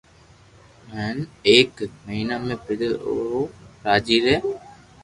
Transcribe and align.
ھين 0.91 1.17
ايڪ 1.49 1.75
مھينا 2.05 2.35
۾ 2.47 2.55
پيدل 2.65 2.93
او 3.07 3.13
راجي 3.85 4.17
ري 4.25 4.35